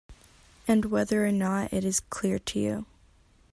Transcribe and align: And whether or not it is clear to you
And 0.67 0.85
whether 0.85 1.27
or 1.27 1.31
not 1.31 1.71
it 1.71 1.85
is 1.85 1.99
clear 1.99 2.39
to 2.39 2.59
you 2.59 2.85